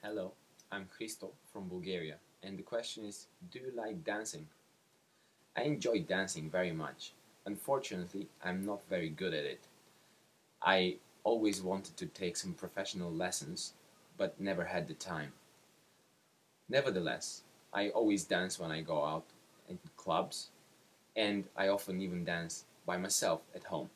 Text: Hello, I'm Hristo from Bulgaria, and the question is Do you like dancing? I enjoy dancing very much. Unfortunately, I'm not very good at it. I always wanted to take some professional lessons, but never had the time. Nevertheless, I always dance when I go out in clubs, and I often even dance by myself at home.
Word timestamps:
Hello, 0.00 0.30
I'm 0.70 0.86
Hristo 0.86 1.30
from 1.52 1.68
Bulgaria, 1.68 2.18
and 2.44 2.56
the 2.56 2.62
question 2.62 3.04
is 3.04 3.26
Do 3.50 3.58
you 3.58 3.72
like 3.74 4.04
dancing? 4.04 4.46
I 5.56 5.62
enjoy 5.62 6.02
dancing 6.02 6.48
very 6.48 6.70
much. 6.70 7.14
Unfortunately, 7.44 8.28
I'm 8.44 8.64
not 8.64 8.88
very 8.88 9.08
good 9.08 9.34
at 9.34 9.44
it. 9.44 9.62
I 10.62 10.98
always 11.24 11.62
wanted 11.62 11.96
to 11.96 12.06
take 12.06 12.36
some 12.36 12.54
professional 12.54 13.10
lessons, 13.10 13.72
but 14.16 14.40
never 14.40 14.66
had 14.66 14.86
the 14.86 14.94
time. 14.94 15.32
Nevertheless, 16.68 17.42
I 17.72 17.88
always 17.88 18.22
dance 18.22 18.56
when 18.56 18.70
I 18.70 18.82
go 18.82 19.04
out 19.04 19.26
in 19.68 19.80
clubs, 19.96 20.50
and 21.16 21.48
I 21.56 21.66
often 21.66 22.00
even 22.00 22.24
dance 22.24 22.66
by 22.86 22.98
myself 22.98 23.40
at 23.52 23.64
home. 23.64 23.90